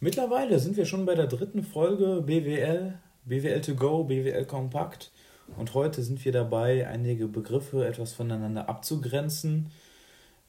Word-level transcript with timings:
Mittlerweile 0.00 0.58
sind 0.58 0.76
wir 0.76 0.86
schon 0.86 1.06
bei 1.06 1.14
der 1.14 1.26
dritten 1.26 1.62
Folge 1.62 2.22
BWL, 2.24 2.94
BWL 3.24 3.60
to 3.60 3.74
go, 3.74 4.04
BWL 4.04 4.44
kompakt. 4.44 5.10
Und 5.56 5.74
heute 5.74 6.02
sind 6.02 6.24
wir 6.24 6.32
dabei, 6.32 6.86
einige 6.86 7.26
Begriffe 7.26 7.86
etwas 7.86 8.12
voneinander 8.12 8.68
abzugrenzen. 8.68 9.70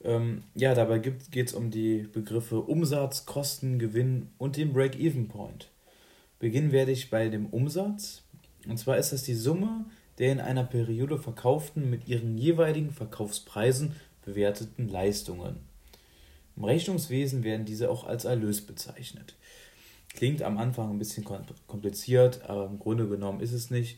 Ähm, 0.03 0.43
ja, 0.55 0.75
dabei 0.75 0.99
geht 0.99 1.47
es 1.47 1.53
um 1.53 1.71
die 1.71 2.07
Begriffe 2.11 2.61
Umsatz, 2.61 3.25
Kosten, 3.25 3.79
Gewinn 3.79 4.29
und 4.37 4.57
den 4.57 4.73
Break-Even-Point. 4.73 5.69
Beginnen 6.39 6.71
werde 6.71 6.91
ich 6.91 7.09
bei 7.09 7.29
dem 7.29 7.47
Umsatz. 7.47 8.23
Und 8.67 8.77
zwar 8.77 8.97
ist 8.97 9.11
das 9.11 9.23
die 9.23 9.35
Summe 9.35 9.85
der 10.19 10.33
in 10.33 10.41
einer 10.41 10.65
Periode 10.65 11.17
verkauften 11.17 11.89
mit 11.89 12.07
ihren 12.07 12.37
jeweiligen 12.37 12.91
Verkaufspreisen 12.91 13.93
bewerteten 14.23 14.89
Leistungen. 14.89 15.68
Im 16.59 16.65
Rechnungswesen 16.65 17.43
werden 17.45 17.65
diese 17.65 17.89
auch 17.89 18.05
als 18.05 18.25
Erlös 18.25 18.61
bezeichnet. 18.61 19.35
Klingt 20.13 20.43
am 20.43 20.57
Anfang 20.57 20.91
ein 20.91 20.99
bisschen 20.99 21.25
kompliziert, 21.67 22.41
aber 22.49 22.65
im 22.65 22.79
Grunde 22.79 23.07
genommen 23.07 23.39
ist 23.39 23.53
es 23.53 23.71
nicht 23.71 23.97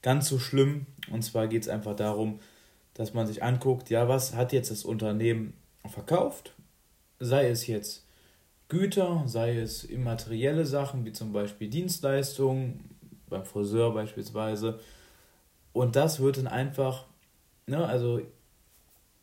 ganz 0.00 0.26
so 0.26 0.38
schlimm. 0.38 0.86
Und 1.10 1.22
zwar 1.22 1.48
geht 1.48 1.62
es 1.62 1.68
einfach 1.68 1.94
darum, 1.94 2.40
dass 2.94 3.12
man 3.12 3.26
sich 3.26 3.42
anguckt, 3.42 3.90
ja, 3.90 4.08
was 4.08 4.34
hat 4.34 4.54
jetzt 4.54 4.70
das 4.70 4.84
Unternehmen 4.84 5.52
verkauft? 5.86 6.54
Sei 7.20 7.48
es 7.48 7.66
jetzt 7.66 8.06
Güter, 8.68 9.24
sei 9.26 9.58
es 9.58 9.84
immaterielle 9.84 10.64
Sachen, 10.64 11.04
wie 11.04 11.12
zum 11.12 11.32
Beispiel 11.32 11.68
Dienstleistungen, 11.68 12.88
beim 13.28 13.44
Friseur 13.44 13.92
beispielsweise. 13.92 14.80
Und 15.74 15.96
das 15.96 16.20
wird 16.20 16.38
dann 16.38 16.46
einfach, 16.46 17.04
ne, 17.66 17.84
also 17.84 18.22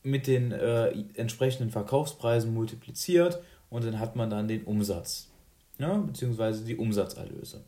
mit 0.03 0.27
den 0.27 0.51
äh, 0.51 0.91
entsprechenden 1.15 1.71
Verkaufspreisen 1.71 2.53
multipliziert 2.53 3.41
und 3.69 3.83
dann 3.83 3.99
hat 3.99 4.15
man 4.15 4.29
dann 4.29 4.47
den 4.47 4.63
Umsatz, 4.63 5.29
ne, 5.77 6.03
beziehungsweise 6.05 6.63
die 6.63 6.77
Umsatzerlöse. 6.77 7.63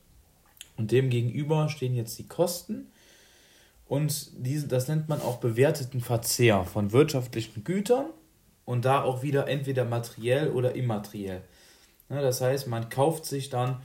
Und 0.77 0.91
dem 0.91 1.09
gegenüber 1.09 1.69
stehen 1.69 1.95
jetzt 1.95 2.17
die 2.17 2.27
Kosten 2.27 2.87
und 3.85 4.31
diese, 4.37 4.67
das 4.67 4.87
nennt 4.87 5.09
man 5.09 5.21
auch 5.21 5.37
bewerteten 5.37 5.99
Verzehr 5.99 6.63
von 6.63 6.91
wirtschaftlichen 6.93 7.63
Gütern 7.63 8.05
und 8.65 8.85
da 8.85 9.03
auch 9.03 9.21
wieder 9.21 9.47
entweder 9.47 9.85
materiell 9.85 10.49
oder 10.51 10.75
immateriell. 10.75 11.41
Ne, 12.09 12.21
das 12.21 12.41
heißt, 12.41 12.67
man 12.67 12.89
kauft 12.89 13.25
sich 13.25 13.49
dann 13.49 13.81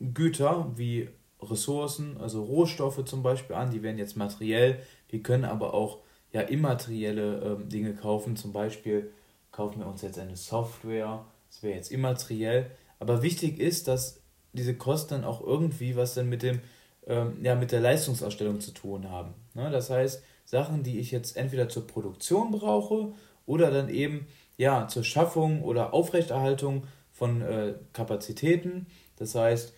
Güter 0.00 0.72
wie 0.76 1.08
Ressourcen, 1.42 2.16
also 2.18 2.42
Rohstoffe 2.42 3.04
zum 3.04 3.22
Beispiel 3.22 3.56
an, 3.56 3.70
die 3.70 3.82
werden 3.82 3.98
jetzt 3.98 4.16
materiell. 4.16 4.80
Wir 5.08 5.22
können 5.22 5.44
aber 5.44 5.74
auch 5.74 5.98
ja 6.34 6.42
immaterielle 6.42 7.40
ähm, 7.40 7.68
Dinge 7.70 7.94
kaufen. 7.94 8.36
Zum 8.36 8.52
Beispiel 8.52 9.10
kaufen 9.52 9.80
wir 9.80 9.86
uns 9.86 10.02
jetzt 10.02 10.18
eine 10.18 10.36
Software, 10.36 11.24
das 11.48 11.62
wäre 11.62 11.76
jetzt 11.76 11.90
immateriell. 11.90 12.70
Aber 12.98 13.22
wichtig 13.22 13.58
ist, 13.58 13.88
dass 13.88 14.20
diese 14.52 14.74
Kosten 14.74 15.14
dann 15.14 15.24
auch 15.24 15.40
irgendwie 15.40 15.96
was 15.96 16.14
dann 16.14 16.28
mit 16.28 16.42
dem 16.42 16.60
ähm, 17.06 17.38
ja, 17.42 17.54
mit 17.54 17.72
der 17.72 17.80
Leistungsausstellung 17.80 18.60
zu 18.60 18.72
tun 18.72 19.10
haben. 19.10 19.34
Ne? 19.54 19.70
Das 19.70 19.90
heißt, 19.90 20.22
Sachen, 20.44 20.82
die 20.82 20.98
ich 20.98 21.10
jetzt 21.10 21.36
entweder 21.36 21.68
zur 21.68 21.86
Produktion 21.86 22.50
brauche 22.50 23.12
oder 23.46 23.70
dann 23.70 23.88
eben 23.88 24.26
ja, 24.56 24.88
zur 24.88 25.04
Schaffung 25.04 25.62
oder 25.62 25.94
Aufrechterhaltung 25.94 26.84
von 27.12 27.42
äh, 27.42 27.74
Kapazitäten. 27.92 28.86
Das 29.16 29.34
heißt, 29.34 29.74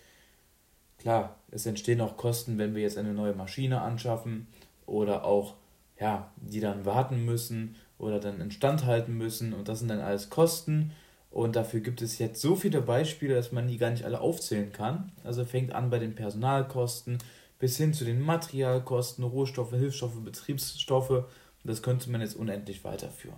klar, 0.97 1.35
es 1.51 1.65
entstehen 1.65 2.01
auch 2.01 2.17
Kosten, 2.17 2.57
wenn 2.57 2.75
wir 2.75 2.81
jetzt 2.81 2.97
eine 2.97 3.13
neue 3.13 3.33
Maschine 3.33 3.81
anschaffen 3.81 4.47
oder 4.85 5.25
auch, 5.25 5.55
ja, 5.99 6.31
die 6.37 6.59
dann 6.59 6.85
warten 6.85 7.25
müssen 7.25 7.75
oder 7.97 8.19
dann 8.19 8.41
instand 8.41 8.85
halten 8.85 9.17
müssen 9.17 9.53
und 9.53 9.67
das 9.67 9.79
sind 9.79 9.87
dann 9.87 9.99
alles 9.99 10.29
Kosten 10.29 10.91
und 11.29 11.55
dafür 11.55 11.81
gibt 11.81 12.01
es 12.01 12.19
jetzt 12.19 12.41
so 12.41 12.55
viele 12.55 12.81
Beispiele, 12.81 13.35
dass 13.35 13.51
man 13.51 13.67
die 13.67 13.77
gar 13.77 13.91
nicht 13.91 14.05
alle 14.05 14.21
aufzählen 14.21 14.71
kann. 14.71 15.11
Also 15.23 15.45
fängt 15.45 15.73
an 15.73 15.89
bei 15.89 15.99
den 15.99 16.15
Personalkosten 16.15 17.17
bis 17.59 17.77
hin 17.77 17.93
zu 17.93 18.05
den 18.05 18.21
Materialkosten, 18.21 19.23
Rohstoffe, 19.23 19.71
Hilfsstoffe, 19.71 20.23
Betriebsstoffe. 20.23 21.25
Das 21.63 21.81
könnte 21.81 22.09
man 22.09 22.21
jetzt 22.21 22.35
unendlich 22.35 22.83
weiterführen. 22.83 23.37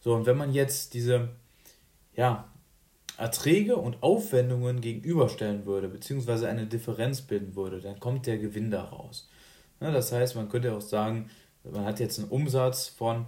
So, 0.00 0.14
und 0.14 0.26
wenn 0.26 0.36
man 0.36 0.52
jetzt 0.52 0.94
diese 0.94 1.28
ja, 2.14 2.48
Erträge 3.16 3.76
und 3.76 4.02
Aufwendungen 4.02 4.80
gegenüberstellen 4.80 5.66
würde, 5.66 5.88
beziehungsweise 5.88 6.48
eine 6.48 6.66
Differenz 6.66 7.20
bilden 7.22 7.54
würde, 7.54 7.80
dann 7.80 8.00
kommt 8.00 8.26
der 8.26 8.38
Gewinn 8.38 8.70
daraus. 8.70 9.28
Ja, 9.80 9.90
das 9.90 10.12
heißt, 10.12 10.34
man 10.36 10.48
könnte 10.48 10.74
auch 10.74 10.80
sagen, 10.80 11.30
man 11.64 11.84
hat 11.84 12.00
jetzt 12.00 12.18
einen 12.18 12.28
Umsatz 12.28 12.88
von, 12.88 13.26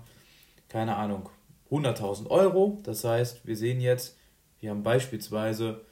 keine 0.69 0.97
Ahnung, 0.97 1.29
100.000 1.71 2.29
Euro. 2.29 2.81
Das 2.83 3.05
heißt, 3.05 3.47
wir 3.47 3.57
sehen 3.57 3.81
jetzt, 3.81 4.17
wir 4.61 4.71
haben 4.71 4.83
beispielsweise, 4.83 5.85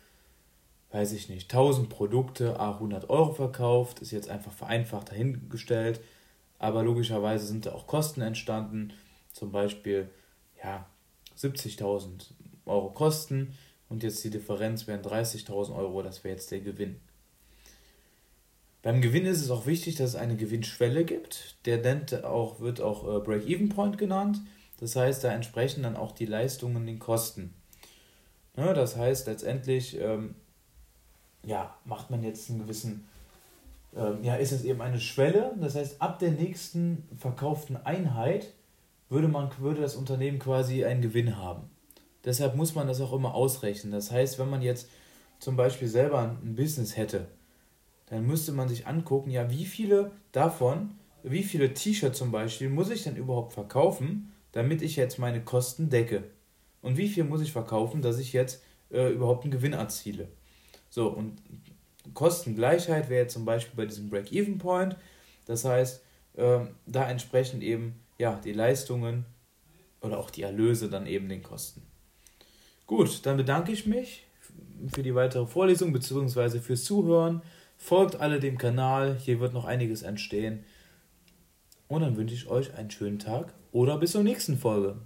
weiß 0.90 1.12
ich 1.12 1.28
nicht, 1.28 1.52
1000 1.52 1.88
Produkte, 1.88 2.58
a 2.58 2.72
100 2.72 3.08
Euro 3.10 3.32
verkauft, 3.32 4.00
ist 4.00 4.10
jetzt 4.10 4.28
einfach 4.28 4.52
vereinfacht 4.52 5.10
dahingestellt, 5.10 6.00
aber 6.58 6.82
logischerweise 6.82 7.46
sind 7.46 7.66
da 7.66 7.72
auch 7.72 7.86
Kosten 7.86 8.20
entstanden, 8.20 8.92
zum 9.32 9.52
Beispiel, 9.52 10.08
ja, 10.62 10.86
70.000 11.36 12.32
Euro 12.66 12.90
Kosten 12.90 13.54
und 13.88 14.02
jetzt 14.02 14.24
die 14.24 14.30
Differenz 14.30 14.86
wären 14.86 15.02
30.000 15.02 15.74
Euro, 15.76 16.02
das 16.02 16.24
wäre 16.24 16.34
jetzt 16.34 16.50
der 16.50 16.60
Gewinn. 16.60 17.00
Beim 18.82 19.00
Gewinn 19.00 19.26
ist 19.26 19.42
es 19.42 19.50
auch 19.50 19.66
wichtig, 19.66 19.96
dass 19.96 20.10
es 20.10 20.16
eine 20.16 20.36
Gewinnschwelle 20.36 21.04
gibt. 21.04 21.56
Der 21.66 21.78
nennt 21.78 22.24
auch, 22.24 22.60
wird 22.60 22.80
auch 22.80 23.16
äh, 23.16 23.20
Break-Even-Point 23.20 23.98
genannt. 23.98 24.40
Das 24.78 24.94
heißt, 24.94 25.24
da 25.24 25.32
entsprechen 25.32 25.82
dann 25.82 25.96
auch 25.96 26.12
die 26.12 26.26
Leistungen 26.26 26.86
den 26.86 27.00
Kosten. 27.00 27.54
Ne, 28.56 28.74
das 28.74 28.96
heißt, 28.96 29.26
letztendlich 29.26 29.98
ähm, 30.00 30.36
ja, 31.44 31.76
macht 31.84 32.10
man 32.10 32.22
jetzt 32.22 32.50
einen 32.50 32.60
gewissen, 32.60 33.08
ähm, 33.96 34.22
ja, 34.22 34.36
ist 34.36 34.52
es 34.52 34.64
eben 34.64 34.80
eine 34.80 35.00
Schwelle. 35.00 35.52
Das 35.60 35.74
heißt, 35.74 36.00
ab 36.00 36.18
der 36.18 36.30
nächsten 36.30 37.08
verkauften 37.16 37.76
Einheit 37.76 38.52
würde, 39.08 39.28
man, 39.28 39.50
würde 39.58 39.80
das 39.80 39.96
Unternehmen 39.96 40.38
quasi 40.38 40.84
einen 40.84 41.02
Gewinn 41.02 41.36
haben. 41.36 41.70
Deshalb 42.24 42.56
muss 42.56 42.74
man 42.74 42.86
das 42.86 43.00
auch 43.00 43.12
immer 43.12 43.34
ausrechnen. 43.34 43.92
Das 43.92 44.10
heißt, 44.10 44.38
wenn 44.38 44.50
man 44.50 44.62
jetzt 44.62 44.88
zum 45.38 45.56
Beispiel 45.56 45.88
selber 45.88 46.20
ein 46.20 46.54
Business 46.56 46.96
hätte, 46.96 47.28
dann 48.10 48.26
müsste 48.26 48.52
man 48.52 48.68
sich 48.68 48.86
angucken, 48.86 49.30
ja, 49.30 49.50
wie 49.50 49.64
viele 49.64 50.12
davon, 50.32 50.98
wie 51.22 51.42
viele 51.42 51.74
T-Shirts 51.74 52.18
zum 52.18 52.30
Beispiel 52.30 52.68
muss 52.68 52.90
ich 52.90 53.02
denn 53.02 53.16
überhaupt 53.16 53.52
verkaufen, 53.52 54.32
damit 54.52 54.82
ich 54.82 54.96
jetzt 54.96 55.18
meine 55.18 55.42
Kosten 55.42 55.90
decke. 55.90 56.24
Und 56.80 56.96
wie 56.96 57.08
viel 57.08 57.24
muss 57.24 57.42
ich 57.42 57.52
verkaufen, 57.52 58.02
dass 58.02 58.18
ich 58.18 58.32
jetzt 58.32 58.62
äh, 58.90 59.12
überhaupt 59.12 59.44
einen 59.44 59.52
Gewinn 59.52 59.72
erziele. 59.72 60.28
So, 60.90 61.08
und 61.08 61.42
Kostengleichheit 62.14 63.10
wäre 63.10 63.22
jetzt 63.22 63.34
zum 63.34 63.44
Beispiel 63.44 63.76
bei 63.76 63.86
diesem 63.86 64.08
Break-Even-Point. 64.08 64.96
Das 65.46 65.64
heißt, 65.64 66.02
äh, 66.34 66.60
da 66.86 67.10
entsprechen 67.10 67.60
eben 67.60 68.00
ja, 68.18 68.40
die 68.42 68.52
Leistungen 68.52 69.26
oder 70.00 70.18
auch 70.18 70.30
die 70.30 70.42
Erlöse 70.42 70.88
dann 70.88 71.06
eben 71.06 71.28
den 71.28 71.42
Kosten. 71.42 71.82
Gut, 72.86 73.26
dann 73.26 73.36
bedanke 73.36 73.72
ich 73.72 73.86
mich 73.86 74.26
für 74.94 75.02
die 75.02 75.14
weitere 75.14 75.46
Vorlesung 75.46 75.92
bzw. 75.92 76.60
fürs 76.60 76.84
Zuhören. 76.84 77.42
Folgt 77.78 78.16
alle 78.20 78.40
dem 78.40 78.58
Kanal, 78.58 79.16
hier 79.16 79.40
wird 79.40 79.54
noch 79.54 79.64
einiges 79.64 80.02
entstehen. 80.02 80.64
Und 81.86 82.02
dann 82.02 82.16
wünsche 82.16 82.34
ich 82.34 82.48
euch 82.48 82.74
einen 82.74 82.90
schönen 82.90 83.18
Tag 83.18 83.54
oder 83.72 83.96
bis 83.96 84.12
zur 84.12 84.22
nächsten 84.22 84.58
Folge. 84.58 84.96